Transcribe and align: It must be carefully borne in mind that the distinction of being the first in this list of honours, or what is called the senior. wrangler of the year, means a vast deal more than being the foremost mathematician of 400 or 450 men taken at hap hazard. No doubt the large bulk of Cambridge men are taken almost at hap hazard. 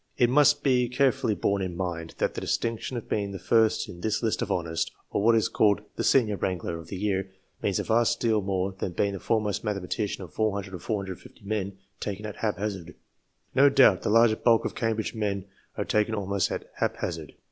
It 0.17 0.31
must 0.31 0.63
be 0.63 0.89
carefully 0.89 1.35
borne 1.35 1.61
in 1.61 1.77
mind 1.77 2.15
that 2.17 2.33
the 2.33 2.41
distinction 2.41 2.97
of 2.97 3.07
being 3.07 3.31
the 3.33 3.37
first 3.37 3.87
in 3.87 4.01
this 4.01 4.23
list 4.23 4.41
of 4.41 4.51
honours, 4.51 4.89
or 5.11 5.21
what 5.21 5.35
is 5.35 5.47
called 5.47 5.81
the 5.95 6.03
senior. 6.03 6.37
wrangler 6.37 6.79
of 6.79 6.87
the 6.87 6.95
year, 6.97 7.29
means 7.61 7.77
a 7.77 7.83
vast 7.83 8.19
deal 8.19 8.41
more 8.41 8.71
than 8.71 8.93
being 8.93 9.13
the 9.13 9.19
foremost 9.19 9.63
mathematician 9.63 10.23
of 10.23 10.33
400 10.33 10.73
or 10.73 10.79
450 10.79 11.41
men 11.45 11.77
taken 11.99 12.25
at 12.25 12.37
hap 12.37 12.57
hazard. 12.57 12.95
No 13.53 13.69
doubt 13.69 14.01
the 14.01 14.09
large 14.09 14.43
bulk 14.43 14.65
of 14.65 14.73
Cambridge 14.73 15.13
men 15.13 15.45
are 15.77 15.85
taken 15.85 16.15
almost 16.15 16.49
at 16.49 16.65
hap 16.77 16.97
hazard. 16.97 17.33